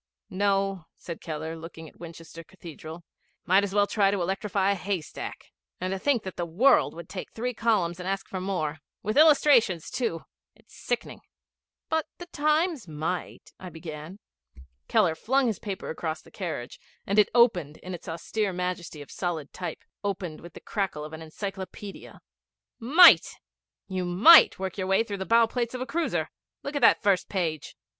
'No,' 0.31 0.85
said 0.97 1.21
Keller, 1.21 1.55
looking 1.55 1.87
at 1.87 1.99
Winchester 1.99 2.43
Cathedral. 2.43 3.03
''Might 3.45 3.61
as 3.61 3.71
well 3.75 3.85
try 3.85 4.09
to 4.09 4.19
electrify 4.19 4.71
a 4.71 4.73
haystack. 4.73 5.51
And 5.79 5.91
to 5.93 5.99
think 5.99 6.23
that 6.23 6.37
the 6.37 6.45
World 6.47 6.95
would 6.95 7.07
take 7.07 7.31
three 7.31 7.53
columns 7.53 7.99
and 7.99 8.09
ask 8.09 8.27
for 8.27 8.41
more 8.41 8.79
with 9.03 9.15
illustrations 9.15 9.91
too! 9.91 10.23
It's 10.55 10.73
sickening.' 10.75 11.21
'But 11.91 12.07
the 12.17 12.25
Times 12.25 12.87
might,' 12.87 13.53
I 13.59 13.69
began. 13.69 14.17
Keller 14.87 15.13
flung 15.13 15.45
his 15.45 15.59
paper 15.59 15.91
across 15.91 16.23
the 16.23 16.31
carriage, 16.31 16.79
and 17.05 17.19
it 17.19 17.29
opened 17.35 17.77
in 17.77 17.93
its 17.93 18.09
austere 18.09 18.51
majesty 18.51 19.03
of 19.03 19.11
solid 19.11 19.53
type 19.53 19.83
opened 20.03 20.41
with 20.41 20.53
the 20.55 20.61
crackle 20.61 21.05
of 21.05 21.13
an 21.13 21.21
encyclopædia. 21.21 22.21
'Might! 22.79 23.35
You 23.87 24.03
might 24.05 24.57
work 24.57 24.79
your 24.79 24.87
way 24.87 25.03
through 25.03 25.17
the 25.19 25.27
bow 25.27 25.45
plates 25.45 25.75
of 25.75 25.79
a 25.81 25.85
cruiser. 25.85 26.31
Look 26.63 26.75
at 26.75 26.81
that 26.81 27.03
first 27.03 27.29
page!' 27.29 27.75